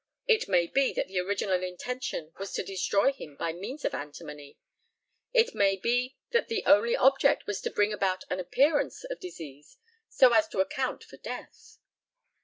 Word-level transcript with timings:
It 0.25 0.47
may 0.47 0.65
be 0.65 0.93
that 0.93 1.09
the 1.09 1.19
original 1.19 1.61
intention 1.61 2.33
was 2.39 2.53
to 2.53 2.63
destroy 2.63 3.13
him 3.13 3.35
by 3.35 3.53
means 3.53 3.85
of 3.85 3.93
antimony 3.93 4.57
it 5.31 5.53
may 5.53 5.75
be 5.75 6.17
that 6.31 6.47
the 6.47 6.63
only 6.65 6.95
object 6.97 7.45
was 7.45 7.61
to 7.61 7.69
bring 7.69 7.93
about 7.93 8.23
an 8.31 8.39
appearance 8.39 9.03
of 9.03 9.19
disease 9.19 9.77
so 10.09 10.33
as 10.33 10.47
to 10.47 10.59
account 10.59 11.03
for 11.03 11.17
death. 11.17 11.77